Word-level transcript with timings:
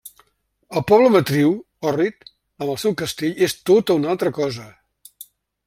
El 0.79 0.83
poble 0.91 1.11
matriu, 1.15 1.51
Orrit, 1.91 2.25
amb 2.63 2.67
el 2.75 2.79
seu 2.85 2.97
castell 3.03 3.45
és 3.49 3.55
tota 3.71 3.99
una 4.01 4.11
altra 4.15 4.33
cosa. 4.39 4.67